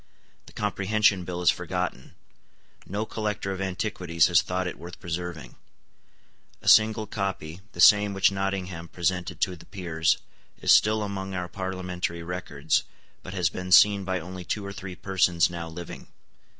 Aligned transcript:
The 0.47 0.53
Comprehension 0.53 1.25
Bill 1.25 1.43
is 1.43 1.51
forgotten. 1.51 2.15
No 2.87 3.05
collector 3.05 3.51
of 3.51 3.61
antiquities 3.61 4.25
has 4.29 4.41
thought 4.41 4.65
it 4.65 4.79
worth 4.79 4.99
preserving. 4.99 5.57
A 6.59 6.67
single 6.67 7.05
copy, 7.05 7.61
the 7.73 7.79
same 7.79 8.11
which 8.15 8.31
Nottingham 8.31 8.87
presented 8.87 9.39
to 9.41 9.55
the 9.55 9.67
peers, 9.67 10.17
is 10.59 10.71
still 10.71 11.03
among 11.03 11.35
our 11.35 11.47
parliamentary 11.47 12.23
records, 12.23 12.81
but 13.21 13.35
has 13.35 13.49
been 13.49 13.71
seen 13.71 14.03
by 14.03 14.19
only 14.19 14.43
two 14.43 14.65
or 14.65 14.73
three 14.73 14.95
persons 14.95 15.51
now 15.51 15.67
living. 15.69 16.07